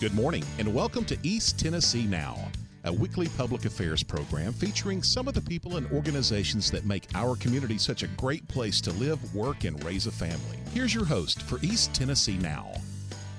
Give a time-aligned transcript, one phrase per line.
[0.00, 2.38] Good morning and welcome to East Tennessee Now,
[2.84, 7.34] a weekly public affairs program featuring some of the people and organizations that make our
[7.34, 10.56] community such a great place to live, work, and raise a family.
[10.72, 12.74] Here's your host for East Tennessee Now.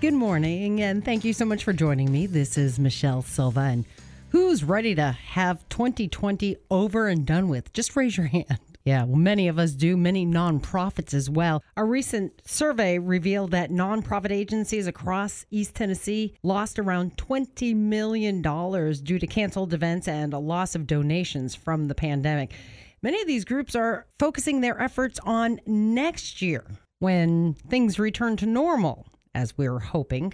[0.01, 2.27] Good morning, and thank you so much for joining me.
[2.27, 3.85] This is Michelle Silva, and
[4.31, 7.71] who's ready to have 2020 over and done with?
[7.71, 8.59] Just raise your hand.
[8.85, 11.61] Yeah, well, many of us do, many nonprofits as well.
[11.75, 19.19] A recent survey revealed that nonprofit agencies across East Tennessee lost around $20 million due
[19.19, 22.53] to canceled events and a loss of donations from the pandemic.
[23.01, 26.65] Many of these groups are focusing their efforts on next year
[26.99, 30.33] when things return to normal, as we're hoping.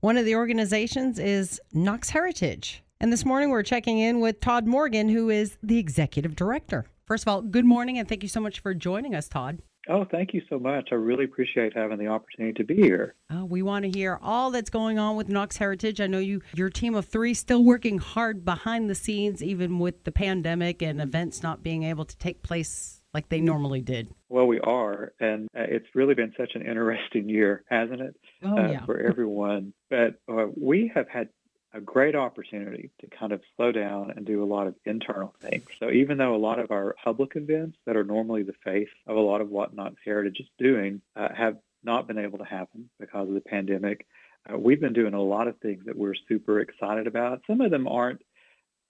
[0.00, 2.82] One of the organizations is Knox Heritage.
[3.00, 6.86] And this morning we're checking in with Todd Morgan, who is the executive director.
[7.08, 9.62] First of all, good morning and thank you so much for joining us, Todd.
[9.88, 10.90] Oh, thank you so much.
[10.92, 13.14] I really appreciate having the opportunity to be here.
[13.34, 16.02] Uh, we want to hear all that's going on with Knox Heritage.
[16.02, 20.04] I know you, your team of three, still working hard behind the scenes, even with
[20.04, 24.08] the pandemic and events not being able to take place like they normally did.
[24.28, 28.16] Well, we are, and uh, it's really been such an interesting year, hasn't it?
[28.42, 28.84] Oh, uh, yeah.
[28.84, 29.72] For everyone.
[29.88, 31.30] But uh, we have had
[31.74, 35.66] a great opportunity to kind of slow down and do a lot of internal things.
[35.78, 39.16] So even though a lot of our public events that are normally the face of
[39.16, 39.72] a lot of what
[40.04, 44.06] Heritage is doing uh, have not been able to happen because of the pandemic,
[44.50, 47.42] uh, we've been doing a lot of things that we're super excited about.
[47.46, 48.22] Some of them aren't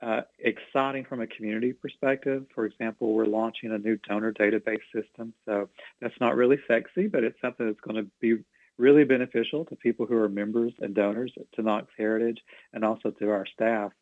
[0.01, 2.47] uh, exciting from a community perspective.
[2.55, 5.35] For example, we're launching a new donor database system.
[5.45, 5.69] So
[6.01, 8.45] that's not really sexy, but it's something that's going to be
[8.79, 12.39] really beneficial to people who are members and donors to Knox Heritage
[12.73, 13.93] and also to our staff.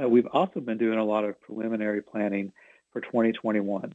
[0.00, 2.52] Uh, we've also been doing a lot of preliminary planning
[2.92, 3.94] for 2021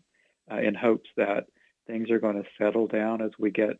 [0.52, 1.48] uh, in hopes that
[1.86, 3.78] things are going to settle down as we get,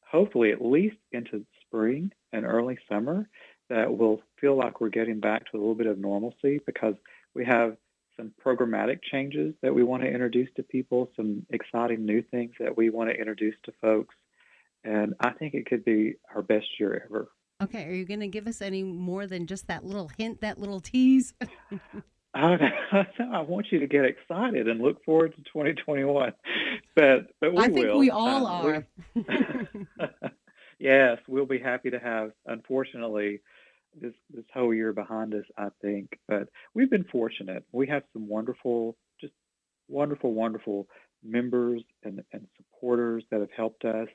[0.00, 3.28] hopefully, at least into spring and early summer,
[3.70, 6.94] that we'll feel like we're getting back to a little bit of normalcy because
[7.34, 7.76] we have
[8.16, 12.76] some programmatic changes that we want to introduce to people, some exciting new things that
[12.76, 14.14] we want to introduce to folks
[14.84, 17.28] and I think it could be our best year ever.
[17.62, 20.58] Okay, are you going to give us any more than just that little hint, that
[20.58, 21.32] little tease?
[22.34, 22.72] I,
[23.32, 26.32] I want you to get excited and look forward to 2021,
[26.96, 27.98] but but we I think will.
[27.98, 28.86] we all Uh, are.
[30.78, 32.32] yes, we'll be happy to have.
[32.46, 33.40] Unfortunately,
[34.00, 37.64] this this whole year behind us, I think, but we've been fortunate.
[37.72, 39.34] We have some wonderful, just
[39.88, 40.88] wonderful, wonderful
[41.22, 44.08] members and, and supporters that have helped us.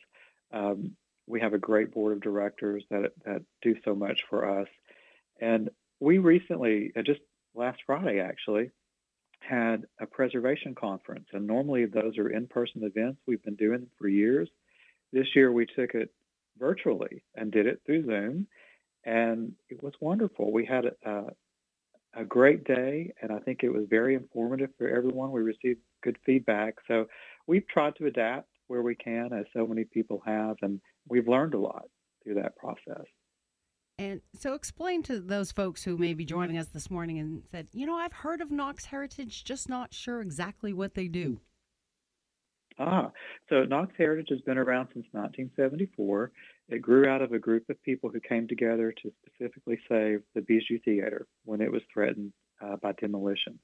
[0.52, 0.96] Um,
[1.28, 4.68] we have a great board of directors that that do so much for us,
[5.42, 5.70] and
[6.00, 7.20] we recently, uh, just
[7.56, 8.72] last Friday actually,
[9.40, 11.26] had a preservation conference.
[11.34, 13.20] And normally those are in-person events.
[13.28, 14.50] We've been doing them for years.
[15.14, 16.10] This year we took it
[16.58, 18.48] virtually and did it through Zoom,
[19.06, 20.52] and it was wonderful.
[20.52, 21.26] We had a,
[22.16, 25.32] a great day, and I think it was very informative for everyone.
[25.32, 27.08] We received good feedback, so
[27.48, 31.54] we've tried to adapt where we can, as so many people have, and we've learned
[31.54, 31.86] a lot
[32.24, 33.06] through that process.
[34.00, 37.68] And so explain to those folks who may be joining us this morning and said,
[37.74, 41.40] you know, I've heard of Knox Heritage, just not sure exactly what they do.
[42.80, 43.12] Ah,
[43.50, 46.32] so Knox Heritage has been around since 1974.
[46.70, 50.42] It grew out of a group of people who came together to specifically save the
[50.42, 53.58] Bijou Theater when it was threatened uh, by demolition.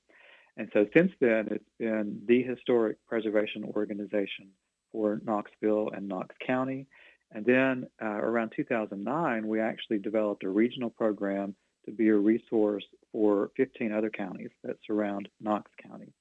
[0.57, 4.49] And so since then, it's been the historic preservation organization
[4.93, 6.87] for Knoxville and Knox County.
[7.33, 11.55] And then uh, around 2009, we actually developed a regional program
[11.85, 16.13] to be a resource for 15 other counties that surround Knox County.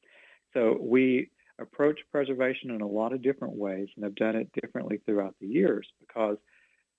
[0.55, 1.31] So we
[1.61, 5.47] approach preservation in a lot of different ways and have done it differently throughout the
[5.47, 6.39] years because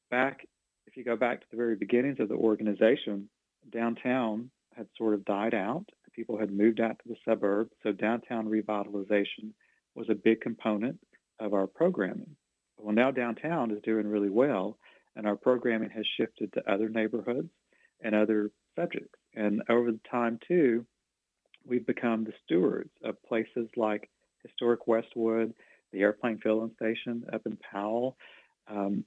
[0.10, 0.48] back,
[0.88, 3.28] if you go back to the very beginnings of the organization,
[3.72, 5.86] downtown had sort of died out.
[6.16, 9.52] People had moved out to the suburbs, so downtown revitalization
[9.96, 11.00] was a big component
[11.40, 12.36] of our programming.
[12.78, 14.78] Well, now downtown is doing really well,
[15.16, 17.50] and our programming has shifted to other neighborhoods
[18.02, 19.18] and other subjects.
[19.36, 20.86] And over the time, too,
[21.66, 24.10] we've become the stewards of places like
[24.42, 25.54] historic Westwood,
[25.92, 28.18] the airplane filling station up in Powell.
[28.68, 29.06] Um,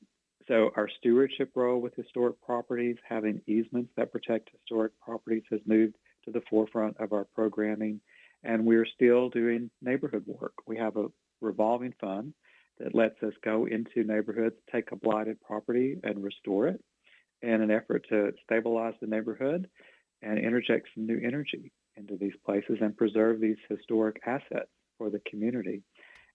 [0.49, 5.96] so our stewardship role with historic properties, having easements that protect historic properties, has moved
[6.25, 8.00] to the forefront of our programming.
[8.44, 10.52] And we're still doing neighborhood work.
[10.67, 11.08] We have a
[11.41, 12.35] revolving fund
[12.79, 16.83] that lets us go into neighborhoods, take a blighted property, and restore it
[17.43, 19.69] in an effort to stabilize the neighborhood
[20.23, 25.21] and interject some new energy into these places and preserve these historic assets for the
[25.31, 25.83] community.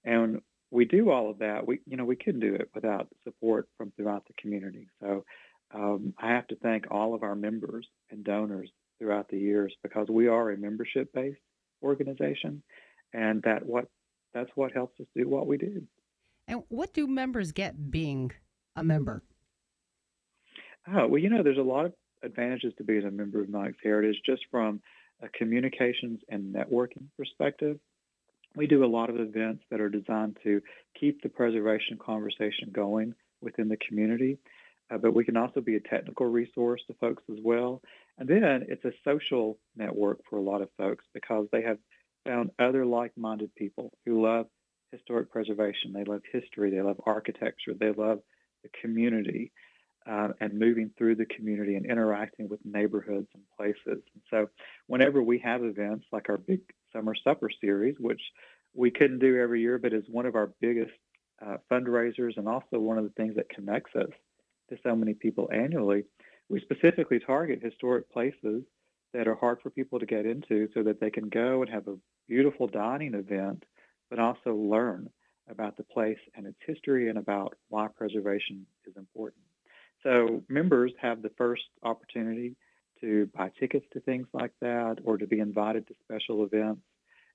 [0.04, 1.68] And we do all of that.
[1.68, 4.88] We, you know, we couldn't do it without support from throughout the community.
[5.02, 5.26] So
[5.74, 10.08] um, I have to thank all of our members and donors throughout the years because
[10.10, 11.40] we are a membership-based
[11.84, 12.62] organization,
[13.14, 13.88] and that what
[14.34, 15.84] that's what helps us do what we do.
[16.48, 18.32] And what do members get being
[18.76, 19.24] a member?
[20.88, 21.94] Oh, well, you know, there's a lot of
[22.24, 24.82] advantages to being a member of Knox Heritage just from
[25.22, 27.78] a communications and networking perspective.
[28.56, 30.62] We do a lot of events that are designed to
[31.00, 34.40] keep the preservation conversation going within the community,
[34.90, 37.82] uh, but we can also be a technical resource to folks as well.
[38.18, 41.78] And then it's a social network for a lot of folks because they have
[42.26, 44.48] found other like minded people who love
[44.92, 48.20] historic preservation, they love history, they love architecture, they love
[48.64, 49.52] the community
[50.10, 54.04] uh, and moving through the community and interacting with neighborhoods and places.
[54.14, 54.50] And so,
[54.88, 58.22] whenever we have events like our big summer supper series, which
[58.74, 60.92] we couldn't do every year, but is one of our biggest
[61.46, 64.10] uh, fundraisers and also one of the things that connects us
[64.70, 66.04] to so many people annually,
[66.50, 68.64] we specifically target historic places
[69.14, 71.88] that are hard for people to get into so that they can go and have
[71.88, 71.98] a
[72.28, 73.64] beautiful dining event,
[74.10, 75.10] but also learn
[75.50, 79.44] about the place and its history and about why preservation is important.
[80.04, 82.56] So members have the first opportunity
[83.02, 86.82] to buy tickets to things like that or to be invited to special events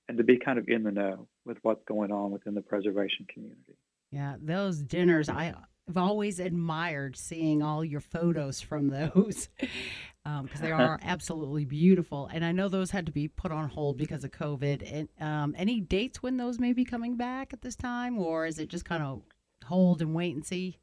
[0.07, 3.25] and to be kind of in the know with what's going on within the preservation
[3.31, 3.77] community.
[4.11, 5.53] Yeah, those dinners, I
[5.87, 9.49] have always admired seeing all your photos from those
[10.43, 12.29] because um, they are absolutely beautiful.
[12.33, 14.91] And I know those had to be put on hold because of COVID.
[14.91, 18.59] And um, any dates when those may be coming back at this time, or is
[18.59, 19.21] it just kind of
[19.65, 20.79] hold and wait and see?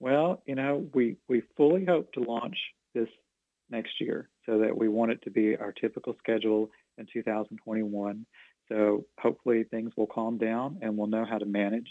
[0.00, 2.56] Well, you know, we, we fully hope to launch
[2.94, 3.08] this
[3.70, 8.26] next year so that we want it to be our typical schedule in 2021.
[8.68, 11.88] So hopefully things will calm down and we'll know how to manage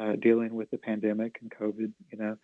[0.00, 2.36] uh, dealing with the pandemic and COVID, you know.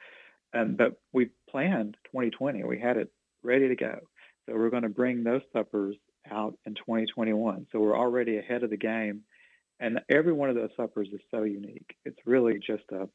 [0.54, 2.64] Um, but we planned 2020.
[2.64, 3.10] We had it
[3.42, 3.98] ready to go.
[4.46, 5.96] So we're going to bring those suppers
[6.30, 7.66] out in 2021.
[7.72, 9.22] So we're already ahead of the game.
[9.78, 11.96] And every one of those suppers is so unique.
[12.04, 13.08] It's really just a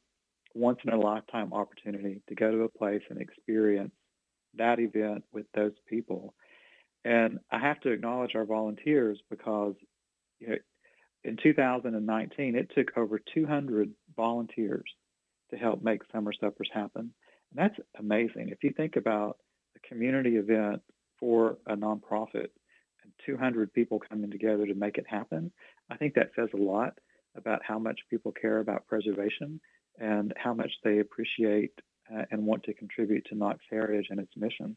[0.54, 3.92] once in a lifetime opportunity to go to a place and experience
[4.58, 6.34] that event with those people.
[7.04, 9.74] And I have to acknowledge our volunteers because
[10.38, 10.56] you know,
[11.24, 14.84] in 2019, it took over 200 volunteers
[15.50, 17.12] to help make summer suppers happen.
[17.54, 18.48] And that's amazing.
[18.48, 19.38] If you think about
[19.76, 20.82] a community event
[21.18, 22.48] for a nonprofit
[23.02, 25.52] and 200 people coming together to make it happen,
[25.90, 26.98] I think that says a lot
[27.36, 29.60] about how much people care about preservation
[29.98, 31.72] and how much they appreciate
[32.12, 34.76] uh, and want to contribute to Knox Heritage and its mission.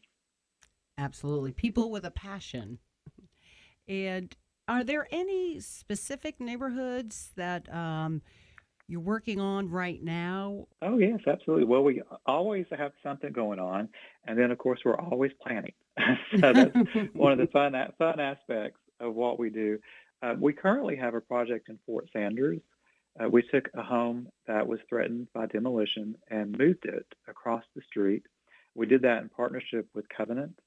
[0.98, 1.52] Absolutely.
[1.52, 2.78] People with a passion.
[3.88, 4.34] And
[4.68, 8.22] are there any specific neighborhoods that um,
[8.88, 10.66] you're working on right now?
[10.82, 11.64] Oh, yes, absolutely.
[11.64, 13.88] Well, we always have something going on.
[14.26, 15.72] And then, of course, we're always planning.
[16.40, 16.76] so that's
[17.12, 19.78] one of the fun, fun aspects of what we do.
[20.22, 22.60] Uh, we currently have a project in Fort Sanders
[23.18, 27.82] uh, we took a home that was threatened by demolition and moved it across the
[27.88, 28.22] street.
[28.74, 30.58] We did that in partnership with Covenant,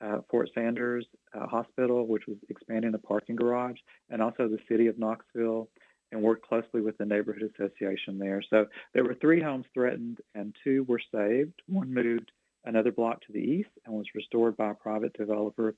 [0.00, 3.76] uh, Fort Sanders uh, Hospital, which was expanding the parking garage,
[4.10, 5.68] and also the city of Knoxville,
[6.12, 8.42] and worked closely with the neighborhood association there.
[8.50, 11.54] So there were three homes threatened, and two were saved.
[11.66, 12.30] One moved
[12.64, 15.74] another block to the east and was restored by a private developer.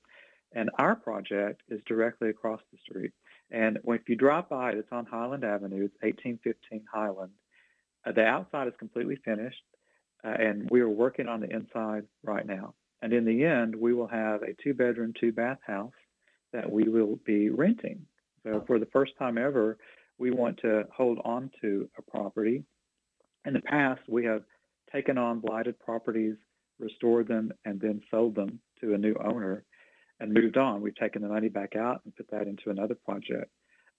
[0.53, 3.12] And our project is directly across the street.
[3.50, 5.85] And if you drive by it, it's on Highland Avenue.
[5.85, 7.33] It's 1815 Highland.
[8.07, 9.62] Uh, the outside is completely finished,
[10.25, 12.75] uh, and we are working on the inside right now.
[13.03, 15.93] And in the end, we will have a two-bedroom, two-bath house
[16.53, 18.07] that we will be renting.
[18.45, 19.79] So for the first time ever,
[20.18, 22.64] we want to hold on to a property.
[23.44, 24.42] In the past, we have
[24.92, 26.37] taken on blighted properties,
[26.78, 29.64] restored them, and then sold them to a new owner
[30.21, 30.80] and moved on.
[30.80, 33.50] We've taken the money back out and put that into another project.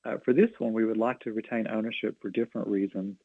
[0.06, 3.18] Uh, for this one, we would like to retain ownership for different reasons.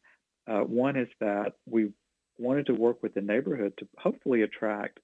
[0.48, 1.92] Uh, one is that we
[2.38, 4.98] wanted to work with the neighborhood to hopefully attract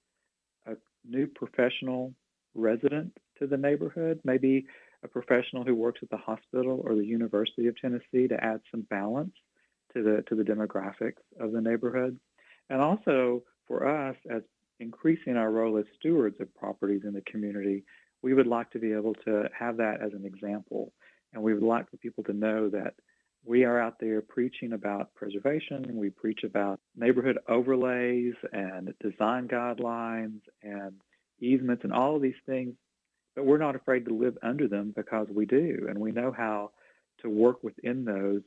[0.65, 0.73] a
[1.07, 2.13] new professional
[2.55, 4.65] resident to the neighborhood, maybe
[5.03, 8.81] a professional who works at the hospital or the University of Tennessee to add some
[8.89, 9.33] balance
[9.93, 12.19] to the to the demographics of the neighborhood.
[12.69, 14.41] And also for us as
[14.79, 17.83] increasing our role as stewards of properties in the community,
[18.21, 20.93] we would like to be able to have that as an example.
[21.33, 22.93] And we would like for people to know that
[23.45, 25.85] we are out there preaching about preservation.
[25.95, 30.93] We preach about neighborhood overlays and design guidelines and
[31.39, 32.73] easements and all of these things,
[33.37, 35.85] but we're not afraid to live under them because we do.
[35.87, 36.71] And we know how
[37.21, 38.41] to work within those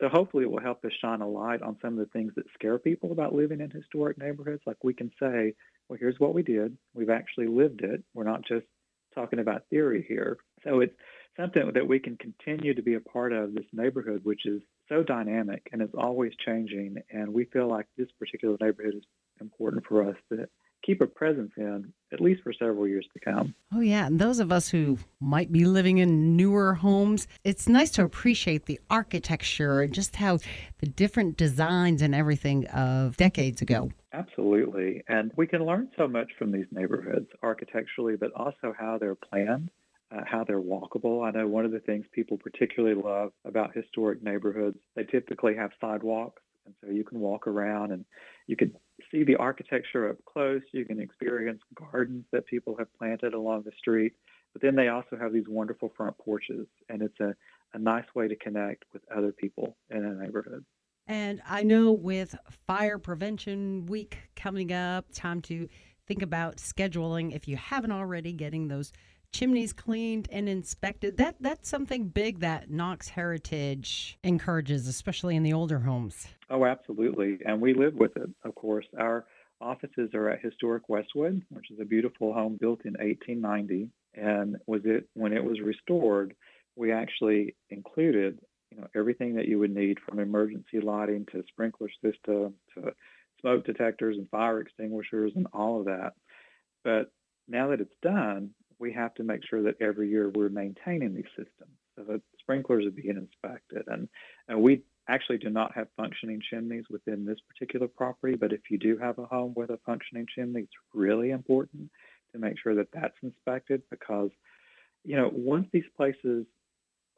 [0.00, 2.44] So hopefully it will help us shine a light on some of the things that
[2.54, 4.62] scare people about living in historic neighborhoods.
[4.66, 5.54] Like we can say,
[5.88, 6.76] well, here's what we did.
[6.94, 8.02] We've actually lived it.
[8.14, 8.66] We're not just
[9.14, 10.38] talking about theory here.
[10.62, 10.94] So it's
[11.36, 15.02] something that we can continue to be a part of this neighborhood, which is so
[15.02, 16.96] dynamic and is always changing.
[17.10, 19.04] And we feel like this particular neighborhood is
[19.40, 20.48] important for us to
[20.84, 23.54] keep a presence in at least for several years to come.
[23.74, 24.06] Oh, yeah.
[24.06, 28.66] And those of us who might be living in newer homes, it's nice to appreciate
[28.66, 30.38] the architecture and just how
[30.78, 33.90] the different designs and everything of decades ago.
[34.12, 35.02] Absolutely.
[35.08, 39.70] And we can learn so much from these neighborhoods architecturally, but also how they're planned.
[40.10, 41.22] Uh, how they're walkable.
[41.22, 45.70] I know one of the things people particularly love about historic neighborhoods, they typically have
[45.82, 48.06] sidewalks, and so you can walk around and
[48.46, 48.72] you can
[49.18, 50.62] see the architecture up close.
[50.72, 54.12] You can experience gardens that people have planted along the street.
[54.52, 57.34] But then they also have these wonderful front porches, and it's a,
[57.74, 60.64] a nice way to connect with other people in a neighborhood.
[61.06, 62.34] And I know with
[62.66, 65.68] Fire Prevention Week coming up, time to
[66.06, 68.92] think about scheduling, if you haven't already, getting those
[69.32, 71.16] chimneys cleaned and inspected.
[71.16, 76.28] That that's something big that Knox Heritage encourages, especially in the older homes.
[76.50, 77.38] Oh, absolutely.
[77.44, 78.86] And we live with it, of course.
[78.98, 79.26] Our
[79.60, 83.90] offices are at Historic Westwood, which is a beautiful home built in 1890.
[84.14, 86.34] And was it when it was restored,
[86.76, 88.38] we actually included,
[88.70, 92.92] you know, everything that you would need from emergency lighting to sprinkler system to
[93.40, 96.12] smoke detectors and fire extinguishers and all of that.
[96.84, 97.10] But
[97.48, 101.24] now that it's done, we have to make sure that every year we're maintaining these
[101.36, 101.72] systems.
[101.96, 103.84] So the sprinklers are being inspected.
[103.88, 104.08] And,
[104.48, 108.78] and we actually do not have functioning chimneys within this particular property, but if you
[108.78, 111.90] do have a home with a functioning chimney, it's really important
[112.32, 114.30] to make sure that that's inspected because,
[115.04, 116.46] you know, once these places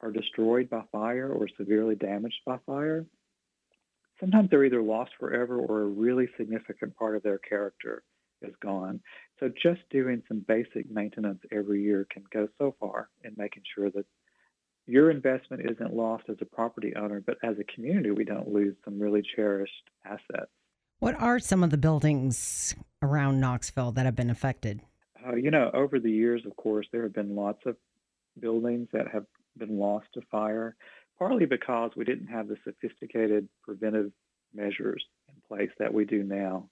[0.00, 3.05] are destroyed by fire or severely damaged by fire,
[4.19, 8.02] sometimes they're either lost forever or a really significant part of their character
[8.43, 9.01] is gone.
[9.39, 13.91] So just doing some basic maintenance every year can go so far in making sure
[13.91, 14.07] that
[14.87, 18.75] your investment isn't lost as a property owner, but as a community, we don't lose
[18.85, 20.51] some really cherished assets.
[20.99, 24.81] What are some of the buildings around Knoxville that have been affected?
[25.27, 27.77] Uh, you know, over the years, of course, there have been lots of
[28.39, 30.77] buildings that have been lost to fire,
[31.19, 34.13] partly because we didn't have the sophisticated preventive
[34.55, 36.69] measures in place that we do now.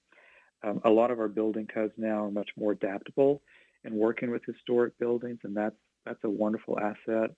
[0.62, 3.43] Um, a lot of our building codes now are much more adaptable
[3.85, 7.31] in working with historic buildings, and that's that's a wonderful asset.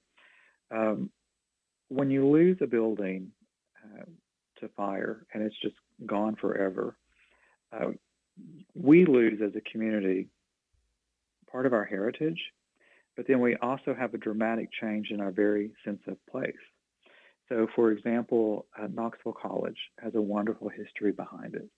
[0.71, 1.11] Um,
[1.89, 3.33] when you lose a building
[3.85, 4.05] uh,
[4.61, 5.75] to fire and it's just
[6.07, 6.97] gone forever,
[7.73, 7.91] uh,
[8.75, 10.29] we lose as a community
[11.51, 12.41] part of our heritage,
[13.17, 16.55] but then we also have a dramatic change in our very sense of place.
[17.49, 21.69] So, for example, uh, Knoxville College has a wonderful history behind it.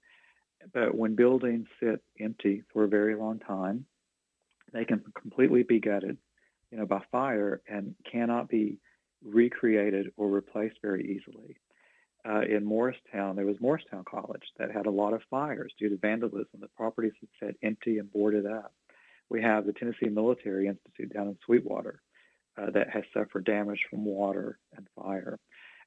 [0.73, 3.87] But when buildings sit empty for a very long time,
[4.73, 6.19] they can completely be gutted,
[6.71, 8.79] you know, by fire and cannot be
[9.25, 11.57] recreated or replaced very easily.
[12.25, 15.97] Uh, in Morristown, there was Morristown College that had a lot of fires due to
[15.97, 16.61] vandalism.
[16.61, 18.73] The properties had sat empty and boarded up.
[19.29, 22.01] We have the Tennessee Military Institute down in Sweetwater
[22.57, 25.39] uh, that has suffered damage from water and fire.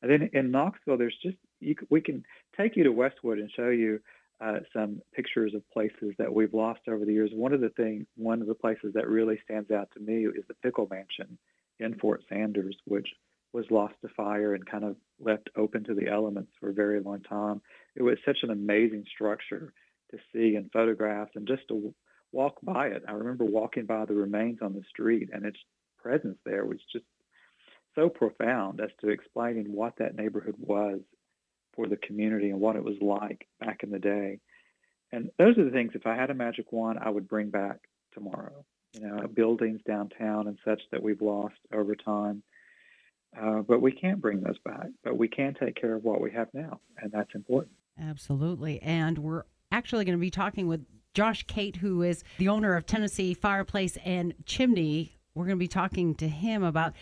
[0.02, 2.24] And then in Knoxville, there's just you, we can
[2.58, 4.02] take you to Westwood and show you
[4.42, 7.32] uh, some pictures of places that we've lost over the years.
[7.34, 10.44] One of the thing, one of the places that really stands out to me is
[10.48, 11.38] the Pickle Mansion
[11.80, 13.08] in Fort Sanders, which
[13.54, 17.00] was lost to fire and kind of left open to the elements for a very
[17.00, 17.62] long time.
[17.96, 19.74] It was such an amazing structure
[20.12, 21.94] to see in photographs and just to
[22.34, 23.04] walk by it.
[23.08, 25.58] I remember walking by the remains on the street, and its
[25.98, 27.06] presence there was just
[27.96, 31.00] so profound as to explaining what that neighborhood was
[31.76, 34.40] for the community and what it was like back in the day.
[35.12, 37.78] And those are the things, if I had a magic wand, I would bring back
[38.14, 38.66] tomorrow.
[38.94, 42.44] You know, buildings downtown and such that we've lost over time.
[43.38, 44.88] Uh, but we can't bring those back.
[45.04, 47.74] But we can take care of what we have now, and that's important.
[48.02, 48.82] Absolutely.
[48.82, 52.86] And we're actually going to be talking with Josh Kate, who is the owner of
[52.86, 55.18] Tennessee Fireplace and Chimney.
[55.34, 56.94] We're going to be talking to him about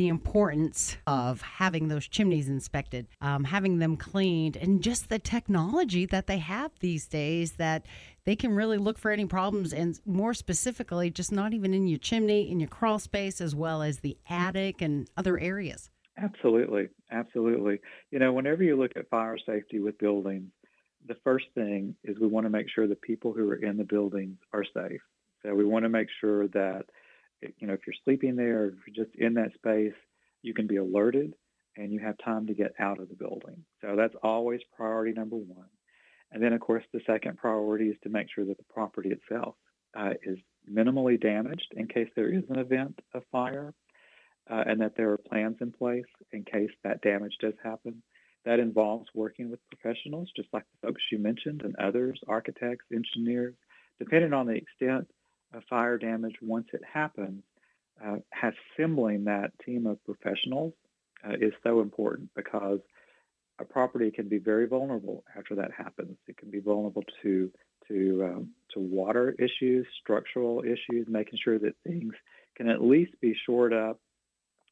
[0.00, 6.06] the importance of having those chimneys inspected, um, having them cleaned, and just the technology
[6.06, 7.84] that they have these days that
[8.24, 9.74] they can really look for any problems.
[9.74, 13.82] And more specifically, just not even in your chimney, in your crawl space, as well
[13.82, 15.90] as the attic and other areas.
[16.16, 16.88] Absolutely.
[17.10, 17.78] Absolutely.
[18.10, 20.50] You know, whenever you look at fire safety with buildings,
[21.08, 23.84] the first thing is we want to make sure the people who are in the
[23.84, 25.02] buildings are safe.
[25.42, 26.86] So we want to make sure that
[27.42, 29.94] you know, if you're sleeping there, if you're just in that space,
[30.42, 31.34] you can be alerted
[31.76, 33.64] and you have time to get out of the building.
[33.80, 35.68] So that's always priority number one.
[36.32, 39.54] And then, of course, the second priority is to make sure that the property itself
[39.96, 40.38] uh, is
[40.70, 43.74] minimally damaged in case there is an event of fire,
[44.50, 48.02] uh, and that there are plans in place in case that damage does happen.
[48.44, 53.54] That involves working with professionals, just like the folks you mentioned, and others, architects, engineers.
[53.98, 55.08] Depending on the extent
[55.68, 57.42] fire damage once it happens,
[58.04, 58.16] uh,
[58.78, 60.72] assembling that team of professionals
[61.24, 62.80] uh, is so important because
[63.60, 66.16] a property can be very vulnerable after that happens.
[66.26, 67.50] It can be vulnerable to
[67.88, 72.14] to um, to water issues, structural issues, making sure that things
[72.56, 74.00] can at least be shored up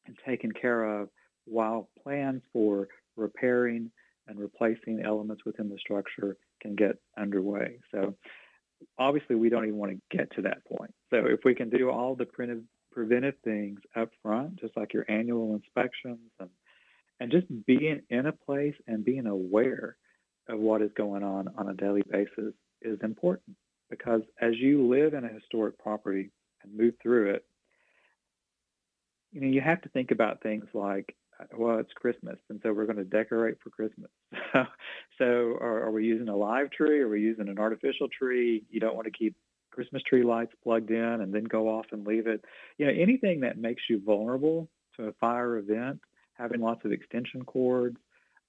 [0.06, 1.08] and taken care of
[1.44, 3.90] while plans for repairing
[4.26, 7.78] and replacing elements within the structure can get underway.
[7.90, 8.14] So
[8.98, 10.94] obviously we don't even want to get to that point.
[11.10, 15.04] So if we can do all the preventive, preventive things up front, just like your
[15.08, 16.50] annual inspections and
[17.20, 19.96] and just being in a place and being aware
[20.48, 23.56] of what is going on on a daily basis is important
[23.90, 26.30] because as you live in a historic property
[26.62, 27.44] and move through it,
[29.32, 31.14] you know, you have to think about things like,
[31.56, 34.10] well, it's Christmas, and so we're going to decorate for Christmas.
[35.18, 37.00] so, are, are we using a live tree?
[37.00, 38.64] Are we using an artificial tree?
[38.70, 39.36] You don't want to keep
[39.70, 42.44] Christmas tree lights plugged in and then go off and leave it.
[42.78, 46.00] You know, anything that makes you vulnerable to a fire event,
[46.34, 47.96] having lots of extension cords,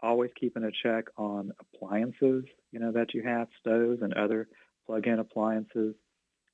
[0.01, 4.47] always keeping a check on appliances, you know, that you have, stoves and other
[4.85, 5.93] plug-in appliances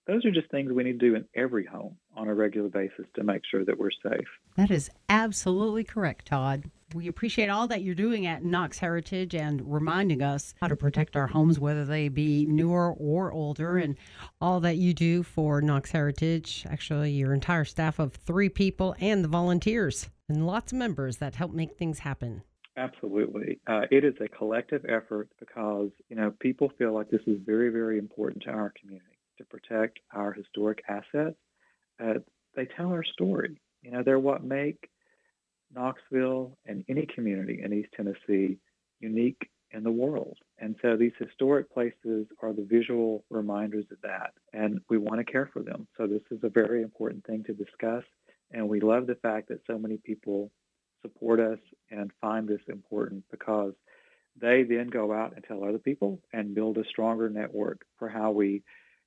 [0.07, 3.05] those are just things we need to do in every home on a regular basis
[3.15, 4.27] to make sure that we're safe.
[4.55, 6.65] That is absolutely correct, Todd.
[6.93, 11.15] We appreciate all that you're doing at Knox Heritage and reminding us how to protect
[11.15, 13.97] our homes, whether they be newer or older, and
[14.39, 16.65] all that you do for Knox Heritage.
[16.69, 21.35] Actually, your entire staff of three people and the volunteers and lots of members that
[21.35, 22.43] help make things happen.
[22.77, 23.59] Absolutely.
[23.67, 27.69] Uh, it is a collective effort because, you know, people feel like this is very,
[27.69, 31.37] very important to our community to protect our historic assets.
[32.03, 32.15] Uh,
[32.55, 33.59] they tell our story.
[33.81, 34.89] You know, they're what make
[35.73, 38.57] Knoxville and any community in East Tennessee
[38.99, 40.37] unique in the world.
[40.57, 44.31] And so these historic places are the visual reminders of that.
[44.53, 45.87] And we want to care for them.
[45.97, 48.03] So this is a very important thing to discuss.
[48.51, 50.51] And we love the fact that so many people
[51.01, 51.59] support us
[51.91, 53.73] and find this important because
[54.39, 58.31] they then go out and tell other people and build a stronger network for how
[58.31, 58.63] we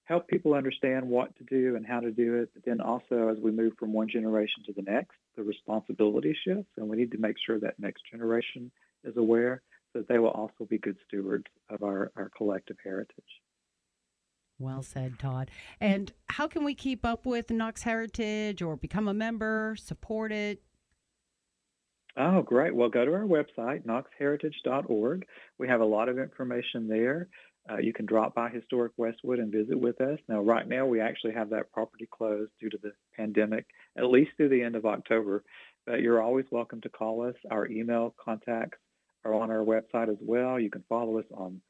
[0.09, 2.49] help people understand what to do and how to do it.
[2.55, 6.73] But then also, as we move from one generation to the next, the responsibility shifts,
[6.79, 8.71] and we need to make sure that next generation
[9.05, 13.13] is aware so that they will also be good stewards of our, our collective heritage.
[14.59, 15.51] Well said, Todd.
[15.79, 20.63] And how can we keep up with Knox Heritage or become a member, support it?
[22.17, 22.75] Oh, great.
[22.75, 25.25] Well, go to our website, knoxheritage.org.
[25.59, 27.29] We have a lot of information there.
[27.71, 30.19] Uh, you can drop by Historic Westwood and visit with us.
[30.29, 34.31] Now, right now, we actually have that property closed due to the pandemic, at least
[34.37, 35.45] through the end of October.
[35.87, 37.35] But you're always welcome to call us.
[37.51, 38.79] Our email contacts
[39.25, 40.59] are on our website as well.
[40.59, 41.61] You can follow us on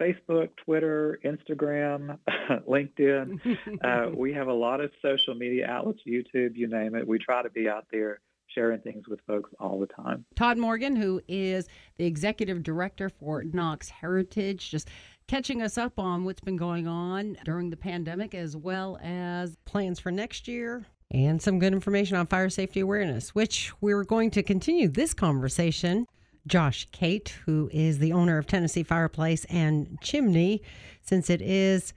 [0.00, 2.18] Facebook, Twitter, Instagram,
[2.68, 3.40] LinkedIn.
[3.82, 7.06] Uh, we have a lot of social media outlets, YouTube, you name it.
[7.06, 8.20] We try to be out there
[8.54, 10.24] sharing things with folks all the time.
[10.34, 14.88] Todd Morgan, who is the executive director for Knox Heritage, just
[15.30, 20.00] catching us up on what's been going on during the pandemic as well as plans
[20.00, 24.42] for next year and some good information on fire safety awareness, which we're going to
[24.42, 26.04] continue this conversation.
[26.48, 30.62] Josh Kate, who is the owner of Tennessee Fireplace and Chimney,
[31.00, 31.92] since it is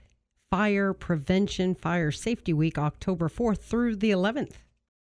[0.48, 4.58] Fire Prevention Fire Safety Week, October 4th through the 11th.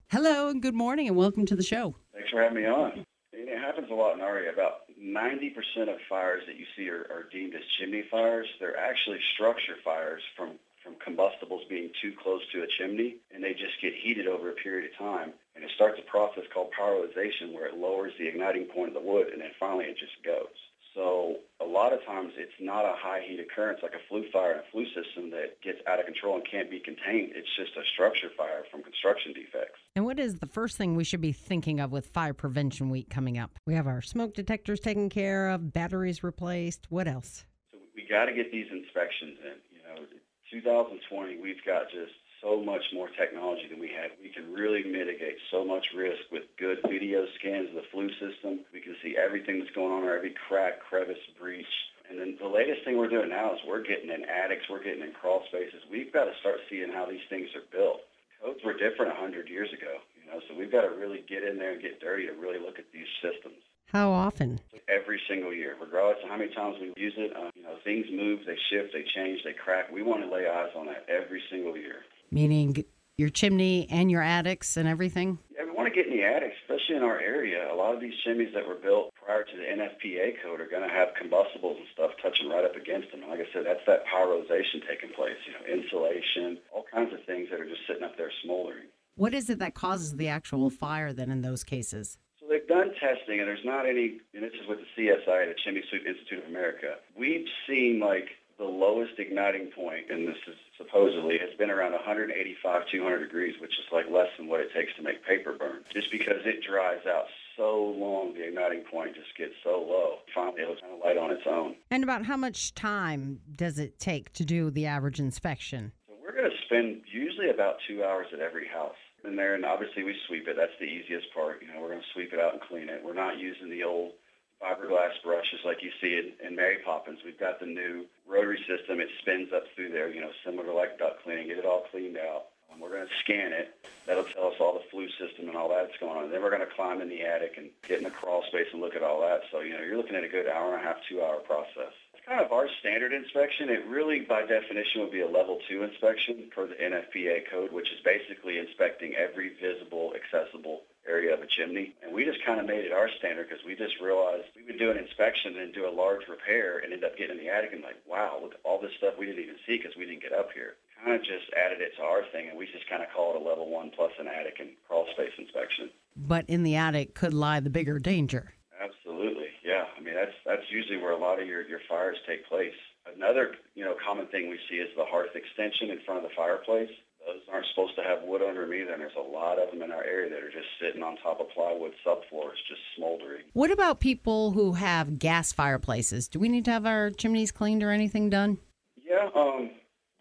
[0.09, 1.95] Hello and good morning, and welcome to the show.
[2.13, 3.05] Thanks for having me on.
[3.31, 4.51] It happens a lot in our area.
[4.51, 8.47] About 90% of fires that you see are, are deemed as chimney fires.
[8.59, 13.53] They're actually structure fires from, from combustibles being too close to a chimney, and they
[13.53, 15.33] just get heated over a period of time.
[15.55, 19.07] And it starts a process called pyrolyzation where it lowers the igniting point of the
[19.07, 20.53] wood, and then finally it just goes.
[20.97, 24.53] So a lot of times it's not a high heat occurrence like a flue fire
[24.53, 27.37] in a flue system that gets out of control and can't be contained.
[27.37, 29.77] It's just a structure fire from construction defects.
[29.97, 33.09] And what is the first thing we should be thinking of with Fire Prevention Week
[33.09, 33.57] coming up?
[33.65, 36.85] We have our smoke detectors taken care of, batteries replaced.
[36.89, 37.45] What else?
[37.71, 39.57] So we got to get these inspections in.
[39.73, 40.05] You know,
[40.51, 44.11] 2020, we've got just so much more technology than we had.
[44.21, 48.69] We can really mitigate so much risk with good video scans of the flue system.
[48.71, 51.65] We can see everything that's going on, or every crack, crevice, breach.
[52.07, 55.01] And then the latest thing we're doing now is we're getting in attics, we're getting
[55.01, 55.81] in crawl spaces.
[55.89, 58.01] We've got to start seeing how these things are built.
[58.47, 59.99] Codes were different 100 years ago.
[60.15, 62.59] You know, so we've got to really get in there and get dirty to really
[62.59, 63.59] look at these systems.
[63.91, 64.61] How often?
[64.87, 67.35] Every single year, regardless of how many times we use it.
[67.35, 69.91] Uh, you know, things move, they shift, they change, they crack.
[69.91, 72.07] We want to lay eyes on that every single year.
[72.31, 72.85] Meaning
[73.17, 75.39] your chimney and your attics and everything?
[75.51, 77.67] Yeah, we want to get in the attics, especially in our area.
[77.69, 80.87] A lot of these chimneys that were built prior to the NFPA code are going
[80.87, 83.27] to have combustibles and stuff touching right up against them.
[83.27, 85.35] And like I said, that's that pyrolyzation taking place.
[85.43, 88.87] You know, insulation, all kinds of things that are just sitting up there smoldering.
[89.19, 92.17] What is it that causes the actual fire then in those cases?
[92.39, 95.59] So they've done testing, and there's not any, and this is with the CSI, the
[95.65, 96.95] Chimney Sweep Institute of America.
[97.19, 102.31] We've seen like the lowest igniting point, and this is supposedly has been around 185,
[102.31, 105.83] 200 degrees, which is like less than what it takes to make paper burn.
[105.91, 110.19] Just because it dries out so long, the igniting point just gets so low.
[110.33, 111.75] Finally, it was kind of light on its own.
[111.91, 115.91] And about how much time does it take to do the average inspection?
[116.07, 119.65] So we're going to spend usually about two hours at every house in there, and
[119.65, 120.55] obviously we sweep it.
[120.55, 121.61] That's the easiest part.
[121.61, 123.01] You know, we're going to sweep it out and clean it.
[123.03, 124.13] We're not using the old
[124.61, 127.19] fiberglass brushes like you see in, in Mary Poppins.
[127.25, 128.99] We've got the new rotary system.
[128.99, 131.47] It spins up through there, you know, similar to like duct cleaning.
[131.47, 132.53] Get it all cleaned out.
[132.77, 133.73] Um, we're going to scan it.
[134.05, 136.31] That'll tell us all the flue system and all that's going on.
[136.31, 138.81] Then we're going to climb in the attic and get in the crawl space and
[138.81, 139.41] look at all that.
[139.51, 141.91] So, you know, you're looking at a good hour and a half, two hour process.
[142.13, 143.69] It's kind of our standard inspection.
[143.69, 147.89] It really, by definition, would be a level two inspection per the NFPA code, which
[147.91, 151.95] is basically inspecting every visible, accessible area of a chimney.
[152.03, 154.79] And we just kind of made it our standard because we just realized we would
[154.79, 157.71] do an inspection and do a large repair and end up getting in the attic
[157.71, 160.23] and like, wow, look at all this stuff we didn't even see because we didn't
[160.23, 160.75] get up here.
[161.03, 163.41] Kind of just added it to our thing, and we just kind of call it
[163.41, 165.89] a level one plus an attic and crawl space inspection.
[166.15, 168.53] But in the attic could lie the bigger danger.
[168.75, 169.85] Absolutely, yeah.
[169.95, 172.75] I mean, that's that's usually where a lot of your your fires take place.
[173.05, 176.35] Another, you know, common thing we see is the hearth extension in front of the
[176.35, 176.91] fireplace
[177.27, 179.81] those aren't supposed to have wood under them either, and there's a lot of them
[179.81, 183.43] in our area that are just sitting on top of plywood subfloors, just smoldering.
[183.51, 186.29] What about people who have gas fireplaces?
[186.29, 188.59] Do we need to have our chimneys cleaned or anything done?
[188.95, 189.71] Yeah, um,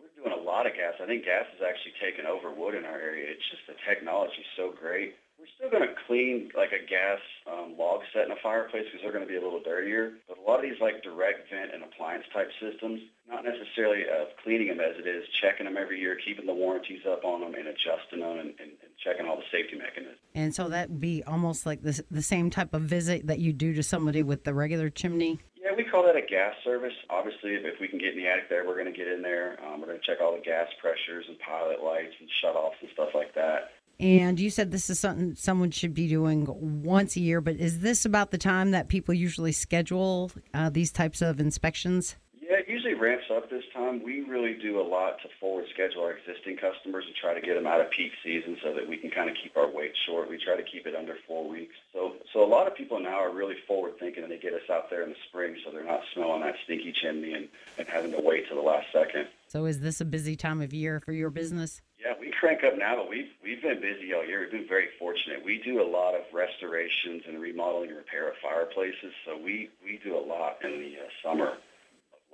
[0.01, 0.95] we're doing a lot of gas.
[1.07, 3.31] I think gas has actually taken over wood in our area.
[3.31, 5.14] It's just the technology's so great.
[5.38, 9.07] We're still going to clean like a gas um, log set in a fireplace because
[9.07, 10.19] they're going to be a little dirtier.
[10.27, 14.35] But a lot of these like direct vent and appliance type systems, not necessarily of
[14.42, 17.55] cleaning them as it is checking them every year, keeping the warranties up on them,
[17.55, 20.19] and adjusting them, and, and, and checking all the safety mechanisms.
[20.35, 23.53] And so that would be almost like the, the same type of visit that you
[23.53, 25.38] do to somebody with the regular chimney?
[25.77, 26.95] We call that a gas service.
[27.11, 29.21] Obviously, if, if we can get in the attic there, we're going to get in
[29.21, 29.59] there.
[29.62, 32.91] Um, we're going to check all the gas pressures and pilot lights and shut-offs and
[32.95, 33.73] stuff like that.
[34.01, 36.47] And you said this is something someone should be doing
[36.83, 40.93] once a year, but is this about the time that people usually schedule uh, these
[40.93, 42.17] types of inspections?
[42.41, 44.03] Yeah, it usually ramps up this time.
[44.03, 47.55] We really do a lot to forward schedule our existing customers and try to get
[47.55, 50.29] them out of peak season so that we can kind of keep our wait short.
[50.29, 51.75] We try to keep it under four weeks.
[51.92, 54.68] So, so a lot of people now are really forward thinking and they get us
[54.70, 58.12] out there in the spring so they're not smelling that stinky chimney and, and having
[58.12, 59.27] to wait till the last second.
[59.49, 61.81] So, is this a busy time of year for your business?
[61.99, 64.40] Yeah, we crank up now, but we've we've been busy all year.
[64.40, 65.44] We've been very fortunate.
[65.44, 69.99] We do a lot of restorations and remodeling and repair of fireplaces, so we we
[70.05, 71.55] do a lot in the uh, summer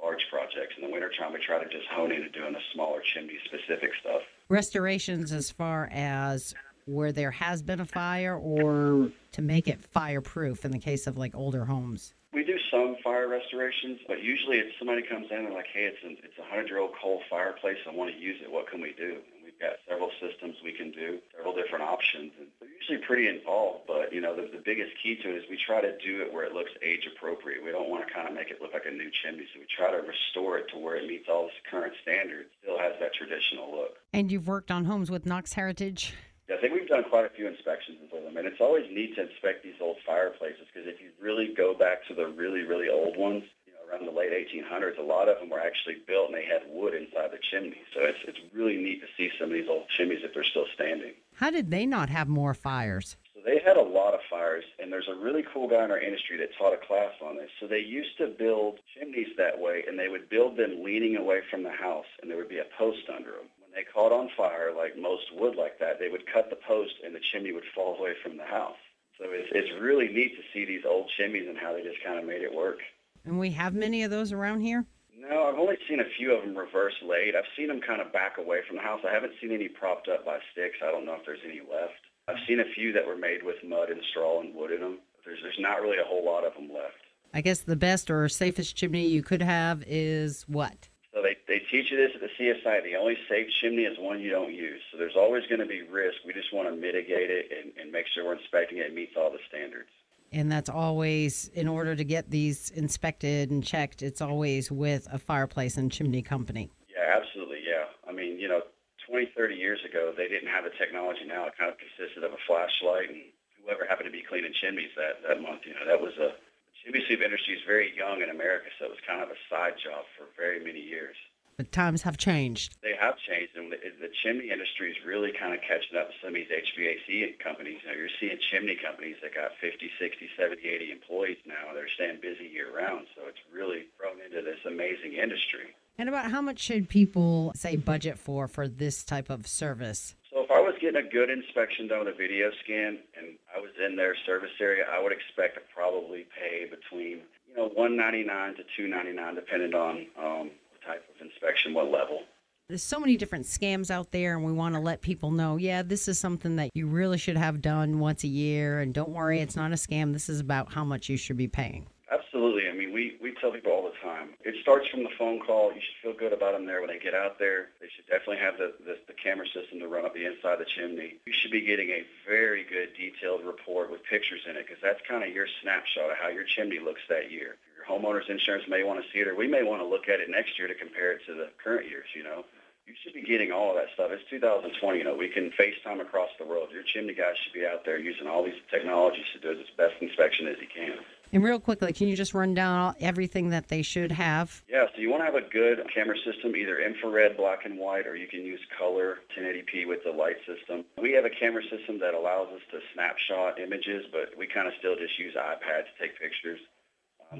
[0.02, 0.74] large projects.
[0.76, 3.90] In the wintertime, we try to just hone in into doing the smaller chimney specific
[4.00, 4.22] stuff.
[4.48, 6.54] Restorations, as far as
[6.86, 11.16] where there has been a fire, or to make it fireproof in the case of
[11.16, 12.14] like older homes.
[12.34, 16.02] We do some fire restorations, but usually if somebody comes in and like, hey, it's
[16.02, 18.50] an, it's a hundred year old coal fireplace, I want to use it.
[18.50, 19.18] What can we do?
[19.62, 23.86] Got several systems we can do, several different options, and they're usually pretty involved.
[23.86, 26.34] But you know, the, the biggest key to it is we try to do it
[26.34, 27.62] where it looks age appropriate.
[27.62, 29.66] We don't want to kind of make it look like a new chimney, so we
[29.70, 33.14] try to restore it to where it meets all the current standards, still has that
[33.14, 34.02] traditional look.
[34.12, 36.12] And you've worked on homes with Knox Heritage.
[36.48, 39.14] Yeah, I think we've done quite a few inspections with them, and it's always neat
[39.14, 42.88] to inspect these old fireplaces because if you really go back to the really, really
[42.90, 43.44] old ones,
[43.92, 46.94] around the late 1800s, a lot of them were actually built and they had wood
[46.94, 47.76] inside the chimney.
[47.94, 50.66] So it's it's really neat to see some of these old chimneys if they're still
[50.74, 51.12] standing.
[51.34, 53.16] How did they not have more fires?
[53.34, 56.00] So they had a lot of fires, and there's a really cool guy in our
[56.00, 57.50] industry that taught a class on this.
[57.60, 61.40] So they used to build chimneys that way, and they would build them leaning away
[61.50, 64.28] from the house, and there would be a post under them When they caught on
[64.36, 67.68] fire, like most would like that, they would cut the post and the chimney would
[67.74, 68.78] fall away from the house.
[69.18, 72.18] So it's, it's really neat to see these old chimneys and how they just kind
[72.18, 72.78] of made it work.
[73.24, 74.84] And we have many of those around here?
[75.16, 77.36] No, I've only seen a few of them reverse laid.
[77.36, 79.00] I've seen them kind of back away from the house.
[79.08, 80.78] I haven't seen any propped up by sticks.
[80.82, 82.02] I don't know if there's any left.
[82.26, 84.98] I've seen a few that were made with mud and straw and wood in them.
[85.24, 86.98] There's, there's not really a whole lot of them left.
[87.34, 90.88] I guess the best or safest chimney you could have is what?
[91.14, 92.82] So they, they teach you this at the CSI.
[92.82, 94.80] The only safe chimney is one you don't use.
[94.90, 96.18] So there's always going to be risk.
[96.26, 99.12] We just want to mitigate it and, and make sure we're inspecting it and meets
[99.16, 99.90] all the standards.
[100.32, 105.18] And that's always, in order to get these inspected and checked, it's always with a
[105.18, 106.70] fireplace and chimney company.
[106.88, 107.60] Yeah, absolutely.
[107.68, 107.84] Yeah.
[108.08, 108.62] I mean, you know,
[109.06, 111.46] 20, 30 years ago, they didn't have the technology now.
[111.46, 113.20] It kind of consisted of a flashlight and
[113.60, 115.68] whoever happened to be cleaning chimneys that, that month.
[115.68, 116.32] You know, that was a
[116.80, 119.76] chimney sweep industry is very young in America, so it was kind of a side
[119.78, 121.14] job for very many years.
[121.56, 122.76] But times have changed.
[122.82, 126.16] They have changed, and the, the chimney industry is really kind of catching up with
[126.24, 127.78] some of these HVAC companies.
[127.84, 131.74] You know, you're seeing chimney companies that got 50, 60, 70, 80 employees now.
[131.74, 135.76] They're staying busy year round, so it's really grown into this amazing industry.
[135.98, 140.16] And about how much should people say budget for for this type of service?
[140.32, 143.60] So if I was getting a good inspection done with a video scan and I
[143.60, 148.56] was in their service area, I would expect to probably pay between you know 199
[148.56, 150.50] to 299, depending on um,
[150.86, 151.11] type of
[151.42, 152.22] inspection, what level.
[152.68, 155.82] There's so many different scams out there, and we want to let people know yeah,
[155.82, 158.80] this is something that you really should have done once a year.
[158.80, 160.12] And don't worry, it's not a scam.
[160.12, 161.86] This is about how much you should be paying.
[162.10, 162.68] Absolutely.
[162.68, 164.36] I mean, we, we tell people all the time.
[164.44, 165.72] It starts from the phone call.
[165.72, 167.68] You should feel good about them there when they get out there.
[167.80, 170.60] They should definitely have the, the, the camera system to run up the inside of
[170.60, 171.16] the chimney.
[171.26, 175.00] You should be getting a very good detailed report with pictures in it because that's
[175.08, 178.84] kind of your snapshot of how your chimney looks that year your homeowner's insurance may
[178.84, 180.74] want to see it, or we may want to look at it next year to
[180.74, 182.06] compare it to the current years.
[182.14, 182.44] You know,
[182.86, 184.10] you should be getting all of that stuff.
[184.10, 184.98] It's 2020.
[184.98, 186.68] You know, we can FaceTime across the world.
[186.72, 189.94] Your chimney guy should be out there using all these technologies to do his best
[190.00, 190.98] inspection as he can.
[191.32, 194.62] And real quickly, can you just run down all, everything that they should have?
[194.68, 198.06] Yeah, so you want to have a good camera system, either infrared, black and white,
[198.06, 200.84] or you can use color 1080p with the light system.
[201.00, 204.74] We have a camera system that allows us to snapshot images, but we kind of
[204.78, 206.60] still just use iPad to take pictures.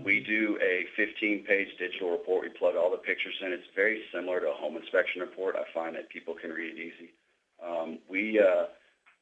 [0.01, 2.43] We do a 15-page digital report.
[2.43, 3.53] We plug all the pictures in.
[3.53, 5.55] It's very similar to a home inspection report.
[5.55, 7.13] I find that people can read it easy.
[7.61, 8.73] Um, we, uh,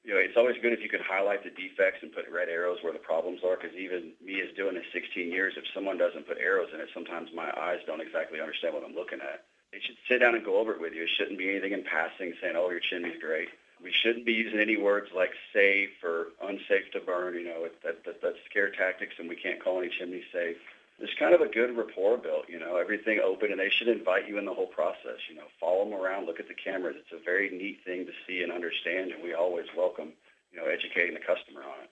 [0.05, 2.79] you know, it's always good if you could highlight the defects and put red arrows
[2.83, 3.59] where the problems are.
[3.59, 6.89] Because even me as doing this 16 years, if someone doesn't put arrows in it,
[6.95, 9.51] sometimes my eyes don't exactly understand what I'm looking at.
[9.75, 11.03] They should sit down and go over it with you.
[11.03, 13.51] It shouldn't be anything in passing saying, "Oh, your chimney's great."
[13.83, 17.35] We shouldn't be using any words like safe or unsafe to burn.
[17.35, 20.57] You know, that, that that's scare tactics, and we can't call any chimney safe.
[20.99, 22.49] There's kind of a good rapport built.
[22.49, 25.19] You know, everything open, and they should invite you in the whole process.
[25.31, 26.97] You know, follow them around, look at the cameras.
[26.99, 30.12] It's a very neat thing to see and understand, and we always welcome,
[30.53, 31.90] you know, educating the customer on it.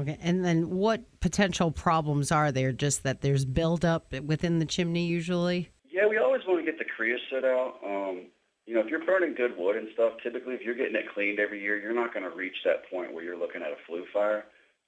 [0.00, 2.72] Okay, and then what potential problems are there?
[2.72, 5.68] Just that there's buildup within the chimney usually.
[5.90, 7.74] Yeah, we always want to get the creosote out.
[7.84, 8.22] Um,
[8.66, 11.40] you know, if you're burning good wood and stuff, typically if you're getting it cleaned
[11.40, 14.04] every year, you're not going to reach that point where you're looking at a flue
[14.12, 14.44] fire.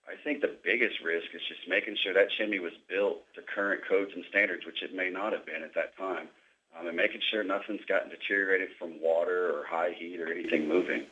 [0.07, 3.83] I think the biggest risk is just making sure that chimney was built to current
[3.89, 6.29] codes and standards, which it may not have been at that time,
[6.79, 11.07] um, and making sure nothing's gotten deteriorated from water or high heat or anything moving.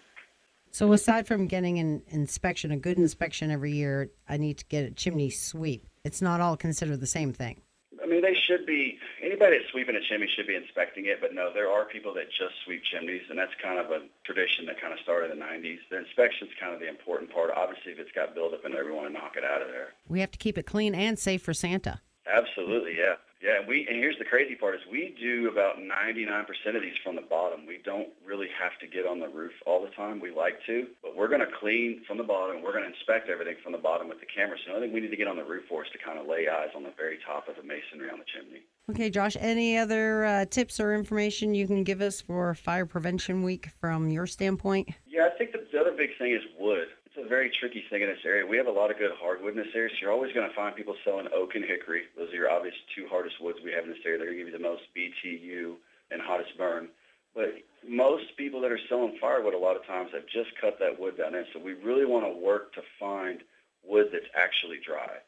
[0.70, 4.84] So aside from getting an inspection, a good inspection every year, I need to get
[4.84, 5.86] a chimney sweep.
[6.04, 7.60] It's not all considered the same thing.
[8.02, 8.98] I mean, they should be.
[9.22, 12.26] Anybody that's sweeping a chimney should be inspecting it, but no, there are people that
[12.26, 15.44] just sweep chimneys, and that's kind of a tradition that kind of started in the
[15.44, 15.78] 90s.
[15.90, 17.50] The inspection's kind of the important part.
[17.54, 19.94] Obviously, if it's got buildup in there, we want to knock it out of there.
[20.08, 22.00] We have to keep it clean and safe for Santa.
[22.26, 23.18] Absolutely, yeah.
[23.42, 26.94] Yeah, and we and here's the crazy part is we do about 99% of these
[27.02, 27.66] from the bottom.
[27.66, 30.20] We don't really have to get on the roof all the time.
[30.20, 32.62] We like to, but we're going to clean from the bottom.
[32.62, 34.56] We're going to inspect everything from the bottom with the camera.
[34.64, 36.28] So only thing we need to get on the roof for is to kind of
[36.28, 38.62] lay eyes on the very top of the masonry on the chimney.
[38.90, 43.42] Okay, Josh, any other uh, tips or information you can give us for Fire Prevention
[43.42, 44.88] Week from your standpoint?
[45.04, 46.86] Yeah, I think the, the other big thing is wood
[47.22, 48.46] a very tricky thing in this area.
[48.46, 50.54] We have a lot of good hardwood in this area, so you're always going to
[50.54, 52.02] find people selling oak and hickory.
[52.16, 54.18] Those are your obvious two hardest woods we have in this area.
[54.18, 55.76] They're going to give you the most BTU
[56.10, 56.88] and hottest burn.
[57.34, 60.98] But most people that are selling firewood a lot of times have just cut that
[60.98, 61.46] wood down in.
[61.52, 63.40] So we really want to work to find
[63.86, 65.22] wood that's actually dry.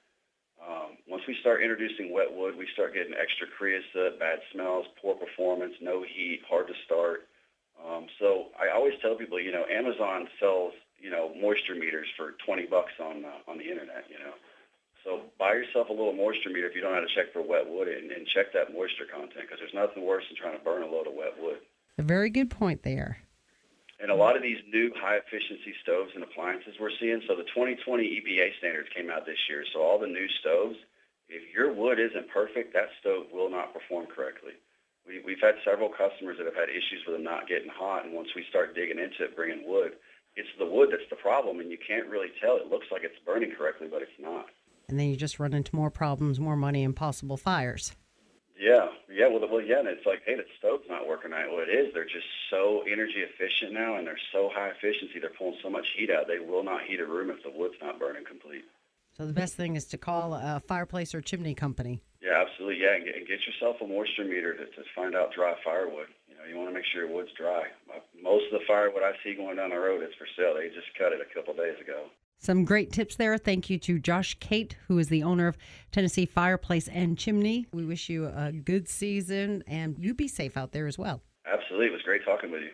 [0.61, 5.15] Um, once we start introducing wet wood, we start getting extra creosote, bad smells, poor
[5.15, 7.29] performance, no heat, hard to start.
[7.85, 10.73] Um, so I always tell people, you know, Amazon sells
[11.05, 14.33] you know, moisture meters for 20 bucks on uh, on the internet, you know.
[15.05, 17.45] So buy yourself a little moisture meter if you don't know how to check for
[17.45, 20.65] wet wood and, and check that moisture content because there's nothing worse than trying to
[20.65, 21.61] burn a load of wet wood.
[22.01, 23.21] A very good point there.
[24.01, 27.21] And a lot of these new high efficiency stoves and appliances we're seeing.
[27.29, 29.63] So the 2020 EPA standards came out this year.
[29.77, 30.81] So all the new stoves,
[31.29, 34.57] if your wood isn't perfect, that stove will not perform correctly.
[35.05, 38.17] We, we've had several customers that have had issues with them not getting hot, and
[38.17, 40.01] once we start digging into it, bringing wood,
[40.37, 42.57] it's the wood that's the problem, and you can't really tell.
[42.57, 44.47] It looks like it's burning correctly, but it's not.
[44.89, 47.95] And then you just run into more problems, more money, and possible fires.
[48.59, 49.27] Yeah, yeah.
[49.29, 49.81] Well, well, yeah.
[49.81, 51.49] And it's like, hey, the stove's not working right.
[51.49, 51.93] Well, it is.
[51.93, 55.19] They're just so energy efficient now, and they're so high efficiency.
[55.21, 56.27] They're pulling so much heat out.
[56.29, 58.65] They will not heat a room if the wood's not burning complete.
[59.17, 62.01] So the best thing is to call a fireplace or chimney company.
[62.21, 62.83] Yeah, absolutely.
[62.83, 66.09] Yeah, and get, and get yourself a moisture meter to, to find out dry firewood.
[66.45, 67.63] You know, you want to make sure your wood's dry.
[68.23, 70.55] Most of the firewood I see going down the road is for sale.
[70.55, 72.07] They just cut it a couple days ago.
[72.39, 73.39] Some great tips there.
[73.39, 75.57] Thank you to Josh Kate, who is the owner of
[75.93, 77.67] Tennessee Fireplace and Chimney.
[77.73, 81.23] We wish you a good season and you be safe out there as well.
[81.47, 81.87] Absolutely.
[81.87, 82.71] It was great talking with you.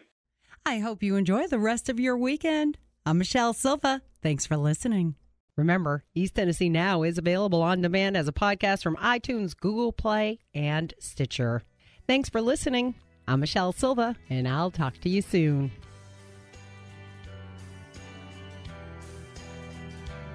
[0.67, 2.79] I hope you enjoy the rest of your weekend.
[3.07, 4.03] I'm Michelle Silva.
[4.23, 5.15] Thanks for listening.
[5.57, 10.41] Remember, East Tennessee Now is available on demand as a podcast from iTunes, Google Play,
[10.55, 11.63] and Stitcher.
[12.07, 12.95] Thanks for listening.
[13.31, 15.71] I'm Michelle Silva, and I'll talk to you soon.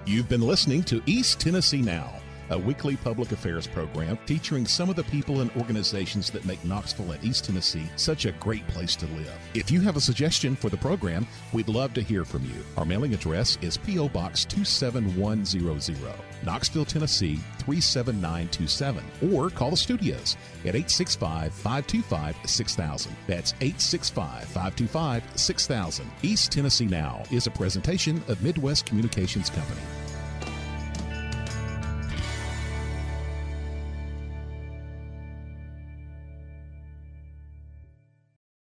[0.06, 2.14] You've been listening to East Tennessee Now,
[2.52, 7.12] a weekly public affairs program featuring some of the people and organizations that make Knoxville
[7.12, 9.38] and East Tennessee such a great place to live.
[9.54, 12.64] If you have a suggestion for the program, we'd love to hear from you.
[12.78, 14.08] Our mailing address is P.O.
[14.08, 23.16] Box 27100, Knoxville, Tennessee 37927, or call the studios at 865 525 6000.
[23.28, 26.12] That's 865 525 6000.
[26.24, 29.82] East Tennessee Now is a presentation of Midwest Communications Company.